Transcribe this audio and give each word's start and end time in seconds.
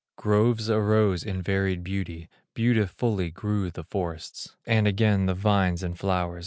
Groves 0.15 0.67
arose 0.67 1.23
in 1.23 1.43
varied 1.43 1.83
beauty, 1.83 2.27
Beautifully 2.55 3.29
grew 3.29 3.69
the 3.69 3.83
forests, 3.83 4.55
And 4.65 4.87
again, 4.87 5.27
the 5.27 5.35
vines 5.35 5.83
and 5.83 5.95
flowers. 5.95 6.39